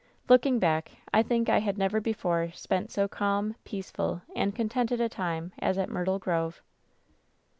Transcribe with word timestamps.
"Looking 0.27 0.57
back, 0.57 0.93
I 1.13 1.21
think 1.21 1.47
I 1.47 1.59
had 1.59 1.77
never 1.77 2.01
before 2.01 2.49
spent 2.53 2.89
so 2.89 3.07
calm, 3.07 3.53
peaceful 3.65 4.23
and 4.35 4.55
contented 4.55 4.99
a 4.99 5.07
time 5.07 5.53
as 5.59 5.77
at 5.77 5.89
Myrtle 5.91 6.19
Orove." 6.19 6.61